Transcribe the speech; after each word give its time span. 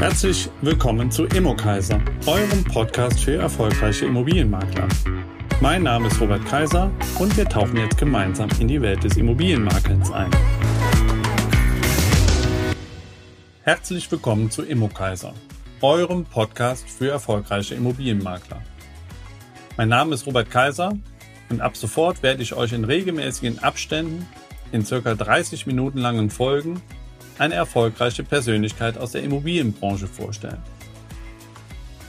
Herzlich 0.00 0.48
willkommen 0.62 1.10
zu 1.10 1.26
Immokaiser, 1.26 2.00
eurem 2.24 2.64
Podcast 2.64 3.22
für 3.22 3.34
erfolgreiche 3.34 4.06
Immobilienmakler. 4.06 4.88
Mein 5.60 5.82
Name 5.82 6.08
ist 6.08 6.18
Robert 6.18 6.42
Kaiser 6.46 6.90
und 7.18 7.36
wir 7.36 7.44
tauchen 7.44 7.76
jetzt 7.76 7.98
gemeinsam 7.98 8.48
in 8.58 8.68
die 8.68 8.80
Welt 8.80 9.04
des 9.04 9.18
Immobilienmakelns 9.18 10.10
ein. 10.10 10.30
Herzlich 13.62 14.10
willkommen 14.10 14.50
zu 14.50 14.62
Immokaiser, 14.62 15.34
eurem 15.82 16.24
Podcast 16.24 16.88
für 16.88 17.10
erfolgreiche 17.10 17.74
Immobilienmakler. 17.74 18.62
Mein 19.76 19.90
Name 19.90 20.14
ist 20.14 20.26
Robert 20.26 20.50
Kaiser 20.50 20.94
und 21.50 21.60
ab 21.60 21.76
sofort 21.76 22.22
werde 22.22 22.42
ich 22.42 22.54
euch 22.54 22.72
in 22.72 22.84
regelmäßigen 22.84 23.58
Abständen 23.58 24.26
in 24.72 24.82
circa 24.82 25.14
30 25.14 25.66
Minuten 25.66 25.98
langen 25.98 26.30
Folgen 26.30 26.80
eine 27.40 27.54
erfolgreiche 27.54 28.22
Persönlichkeit 28.22 28.98
aus 28.98 29.12
der 29.12 29.22
Immobilienbranche 29.22 30.06
vorstellen. 30.06 30.62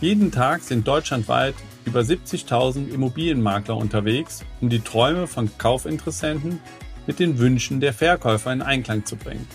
Jeden 0.01 0.31
Tag 0.31 0.61
sind 0.61 0.85
deutschlandweit 0.85 1.55
über 1.85 2.01
70.000 2.01 2.89
Immobilienmakler 2.89 3.77
unterwegs, 3.77 4.43
um 4.59 4.69
die 4.69 4.81
Träume 4.81 5.27
von 5.27 5.49
Kaufinteressenten 5.57 6.59
mit 7.07 7.19
den 7.19 7.37
Wünschen 7.39 7.79
der 7.79 7.93
Verkäufer 7.93 8.51
in 8.51 8.61
Einklang 8.61 9.05
zu 9.05 9.15
bringen. 9.15 9.47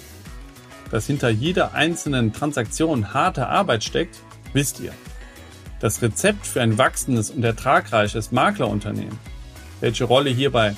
Dass 0.91 1.07
hinter 1.07 1.29
jeder 1.29 1.75
einzelnen 1.75 2.33
Transaktion 2.33 3.12
harte 3.12 3.47
Arbeit 3.47 3.84
steckt, 3.84 4.19
wisst 4.55 4.81
ihr. 4.81 4.93
Das 5.81 6.01
Rezept 6.01 6.47
für 6.47 6.62
ein 6.62 6.79
wachsendes 6.79 7.31
und 7.31 7.45
ertragreiches 7.45 8.33
Maklerunternehmen, 8.33 9.19
welche 9.81 10.05
Rolle 10.05 10.31
hierbei 10.31 10.75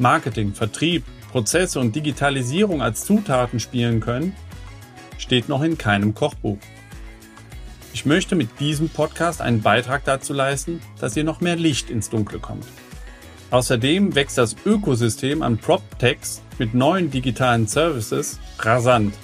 Marketing, 0.00 0.52
Vertrieb, 0.52 1.04
Prozesse 1.32 1.80
und 1.80 1.96
Digitalisierung 1.96 2.82
als 2.82 3.04
Zutaten 3.04 3.58
spielen 3.58 4.00
können, 4.00 4.36
steht 5.16 5.48
noch 5.48 5.62
in 5.62 5.78
keinem 5.78 6.14
Kochbuch. 6.14 6.58
Ich 7.94 8.06
möchte 8.06 8.36
mit 8.36 8.60
diesem 8.60 8.90
Podcast 8.90 9.40
einen 9.40 9.62
Beitrag 9.62 10.04
dazu 10.04 10.34
leisten, 10.34 10.80
dass 11.00 11.16
ihr 11.16 11.24
noch 11.24 11.40
mehr 11.40 11.56
Licht 11.56 11.90
ins 11.90 12.10
Dunkle 12.10 12.38
kommt. 12.38 12.66
Außerdem 13.50 14.14
wächst 14.14 14.38
das 14.38 14.56
Ökosystem 14.64 15.42
an 15.42 15.58
PropTechs 15.58 16.42
mit 16.58 16.74
neuen 16.74 17.10
digitalen 17.10 17.66
Services 17.66 18.38
rasant. 18.58 19.14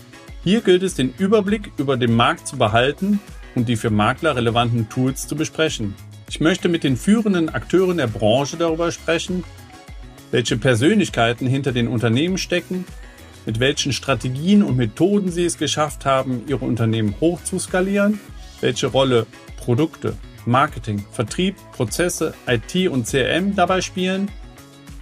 Hier 0.44 0.62
gilt 0.62 0.82
es, 0.82 0.94
den 0.94 1.14
Überblick 1.18 1.72
über 1.76 1.96
den 1.96 2.14
Markt 2.14 2.46
zu 2.46 2.56
behalten 2.56 3.20
und 3.54 3.68
die 3.68 3.76
für 3.76 3.90
Makler 3.90 4.36
relevanten 4.36 4.88
Tools 4.88 5.26
zu 5.26 5.36
besprechen. 5.36 5.94
Ich 6.28 6.40
möchte 6.40 6.68
mit 6.68 6.84
den 6.84 6.96
führenden 6.96 7.48
Akteuren 7.48 7.96
der 7.96 8.06
Branche 8.06 8.56
darüber 8.56 8.92
sprechen, 8.92 9.44
welche 10.30 10.56
Persönlichkeiten 10.56 11.46
hinter 11.46 11.72
den 11.72 11.88
Unternehmen 11.88 12.38
stecken, 12.38 12.84
mit 13.46 13.60
welchen 13.60 13.92
Strategien 13.92 14.62
und 14.62 14.76
Methoden 14.76 15.30
sie 15.30 15.44
es 15.44 15.58
geschafft 15.58 16.04
haben, 16.04 16.42
ihre 16.46 16.64
Unternehmen 16.64 17.14
hoch 17.20 17.42
zu 17.44 17.58
skalieren, 17.58 18.20
welche 18.60 18.88
Rolle 18.88 19.26
Produkte, 19.56 20.16
Marketing, 20.44 21.04
Vertrieb, 21.12 21.56
Prozesse, 21.72 22.34
IT 22.46 22.88
und 22.88 23.06
CRM 23.06 23.54
dabei 23.54 23.80
spielen 23.80 24.30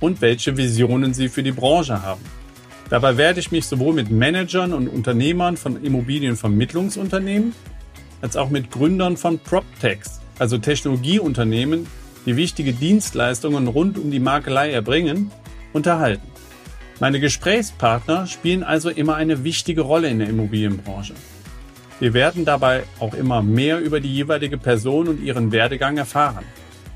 und 0.01 0.21
welche 0.21 0.57
Visionen 0.57 1.15
sie 1.15 1.29
für 1.29 1.43
die 1.43 1.53
Branche 1.53 2.03
haben. 2.03 2.21
Dabei 2.91 3.17
werde 3.17 3.41
ich 3.41 3.51
mich 3.51 3.67
sowohl 3.67 3.95
mit 3.95 4.11
Managern 4.11 4.73
und 4.73 4.89
Unternehmern 4.89 5.57
von 5.57 5.83
Immobilienvermittlungsunternehmen 5.83 7.53
als 8.21 8.37
auch 8.37 8.49
mit 8.49 8.71
Gründern 8.71 9.17
von 9.17 9.39
PropTechs, 9.39 10.21
also 10.39 10.59
Technologieunternehmen, 10.59 11.87
die 12.27 12.37
wichtige 12.37 12.73
Dienstleistungen 12.73 13.69
rund 13.69 13.97
um 13.99 14.11
die 14.11 14.21
Makelei 14.21 14.73
erbringen, 14.73 15.31
unterhalten. 15.73 16.27
Meine 16.99 17.21
Gesprächspartner 17.21 18.27
spielen 18.27 18.63
also 18.63 18.91
immer 18.91 19.15
eine 19.15 19.45
wichtige 19.45 19.83
Rolle 19.83 20.09
in 20.09 20.19
der 20.19 20.29
Immobilienbranche. 20.29 21.15
Wir 22.01 22.13
werden 22.13 22.45
dabei 22.45 22.83
auch 23.01 23.15
immer 23.15 23.43
mehr 23.43 23.81
über 23.81 24.01
die 24.01 24.13
jeweilige 24.13 24.59
Person 24.59 25.09
und 25.09 25.23
ihren 25.23 25.53
Werdegang 25.53 25.97
erfahren. 25.97 26.45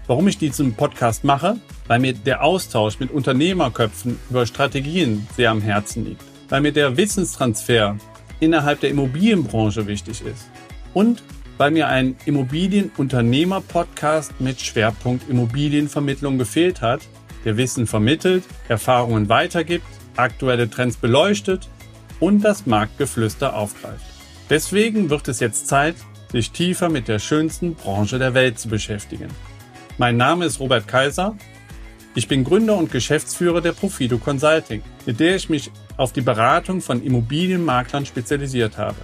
Warum 0.06 0.27
ich 0.28 0.39
diesen 0.39 0.75
Podcast 0.75 1.22
mache? 1.25 1.56
Weil 1.87 2.00
mir 2.00 2.12
der 2.12 2.43
Austausch 2.43 2.99
mit 2.99 3.10
Unternehmerköpfen 3.10 4.19
über 4.28 4.44
Strategien 4.44 5.27
sehr 5.37 5.50
am 5.50 5.62
Herzen 5.62 6.04
liegt. 6.04 6.22
Weil 6.49 6.62
mir 6.62 6.72
der 6.72 6.97
Wissenstransfer 6.97 7.97
innerhalb 8.41 8.81
der 8.81 8.91
Immobilienbranche 8.91 9.87
wichtig 9.87 10.22
ist. 10.22 10.50
Und 10.93 11.22
weil 11.60 11.71
mir 11.72 11.88
ein 11.88 12.16
Immobilienunternehmer-Podcast 12.25 14.41
mit 14.41 14.62
Schwerpunkt 14.62 15.28
Immobilienvermittlung 15.28 16.38
gefehlt 16.38 16.81
hat, 16.81 17.03
der 17.44 17.59
Wissen 17.59 17.87
vermittelt, 17.87 18.44
Erfahrungen 18.69 19.28
weitergibt, 19.28 19.84
aktuelle 20.16 20.71
Trends 20.71 20.97
beleuchtet 20.97 21.69
und 22.19 22.41
das 22.41 22.65
Marktgeflüster 22.65 23.54
aufgreift. 23.54 24.06
Deswegen 24.48 25.10
wird 25.10 25.28
es 25.28 25.41
jetzt 25.41 25.66
Zeit, 25.66 25.97
sich 26.32 26.50
tiefer 26.50 26.88
mit 26.88 27.09
der 27.09 27.19
schönsten 27.19 27.75
Branche 27.75 28.19
der 28.19 28.32
Welt 28.32 28.59
zu 28.59 28.71
beschäftigen. 28.71 29.28
Mein 29.98 30.16
Name 30.16 30.47
ist 30.47 30.60
Robert 30.60 30.88
Kaiser. 30.88 31.37
Ich 32.15 32.27
bin 32.27 32.42
Gründer 32.42 32.78
und 32.78 32.91
Geschäftsführer 32.91 33.60
der 33.60 33.72
Profido 33.72 34.16
Consulting, 34.16 34.82
mit 35.04 35.21
der 35.21 35.37
ich 35.37 35.50
mich 35.50 35.71
auf 35.98 36.15
die 36.15 36.22
Beratung 36.22 36.81
von 36.81 37.04
Immobilienmaklern 37.04 38.06
spezialisiert 38.06 38.78
habe. 38.78 38.97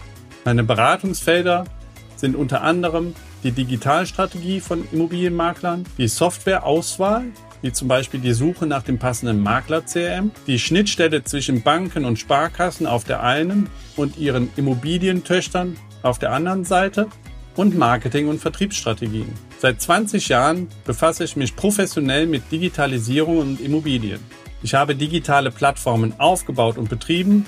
Meine 0.46 0.64
Beratungsfelder 0.64 1.66
sind 2.16 2.34
unter 2.34 2.62
anderem 2.62 3.14
die 3.44 3.52
Digitalstrategie 3.52 4.60
von 4.60 4.86
Immobilienmaklern, 4.90 5.84
die 5.98 6.08
Softwareauswahl, 6.08 7.24
wie 7.62 7.72
zum 7.72 7.88
Beispiel 7.88 8.20
die 8.20 8.32
Suche 8.32 8.66
nach 8.66 8.82
dem 8.82 8.98
passenden 8.98 9.42
Makler-CRM, 9.42 10.30
die 10.46 10.58
Schnittstelle 10.58 11.24
zwischen 11.24 11.62
Banken 11.62 12.04
und 12.04 12.18
Sparkassen 12.18 12.86
auf 12.86 13.04
der 13.04 13.22
einen 13.22 13.68
und 13.96 14.18
ihren 14.18 14.50
Immobilientöchtern 14.56 15.76
auf 16.02 16.18
der 16.18 16.32
anderen 16.32 16.64
Seite 16.64 17.08
und 17.56 17.76
Marketing- 17.76 18.28
und 18.28 18.40
Vertriebsstrategien. 18.40 19.32
Seit 19.58 19.80
20 19.80 20.28
Jahren 20.28 20.68
befasse 20.84 21.24
ich 21.24 21.36
mich 21.36 21.56
professionell 21.56 22.26
mit 22.26 22.52
Digitalisierung 22.52 23.38
und 23.38 23.60
Immobilien. 23.60 24.20
Ich 24.62 24.74
habe 24.74 24.94
digitale 24.94 25.50
Plattformen 25.50 26.18
aufgebaut 26.18 26.78
und 26.78 26.88
betrieben 26.88 27.46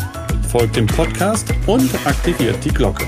folgt 0.48 0.76
dem 0.76 0.86
Podcast 0.86 1.52
und 1.66 1.92
aktiviert 2.06 2.64
die 2.64 2.72
Glocke. 2.72 3.04